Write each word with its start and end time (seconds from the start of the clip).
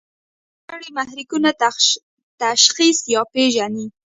حسي 0.65 0.69
غړي 0.69 0.89
محرکونه 0.97 1.49
تشخیص 2.43 2.97
یا 3.13 3.21
پېژني. 3.33 3.85